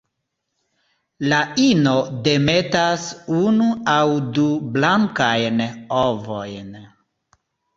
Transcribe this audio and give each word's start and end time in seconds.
La 1.33 1.41
ino 1.63 1.93
demetas 2.29 3.05
unu 3.41 3.69
aŭ 3.99 4.09
du 4.39 4.49
blankajn 4.79 5.63
ovojn. 6.03 6.77